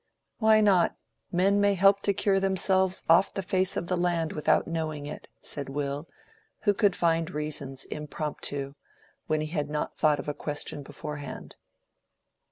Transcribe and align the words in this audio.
"Why 0.39 0.61
not? 0.61 0.97
Men 1.31 1.61
may 1.61 1.75
help 1.75 1.99
to 1.99 2.13
cure 2.15 2.39
themselves 2.39 3.03
off 3.07 3.35
the 3.35 3.43
face 3.43 3.77
of 3.77 3.85
the 3.85 3.95
land 3.95 4.33
without 4.33 4.65
knowing 4.65 5.05
it," 5.05 5.27
said 5.41 5.69
Will, 5.69 6.09
who 6.61 6.73
could 6.73 6.95
find 6.95 7.29
reasons 7.29 7.85
impromptu, 7.85 8.73
when 9.27 9.41
he 9.41 9.47
had 9.53 9.69
not 9.69 9.99
thought 9.99 10.17
of 10.17 10.27
a 10.27 10.33
question 10.33 10.81
beforehand. 10.81 11.55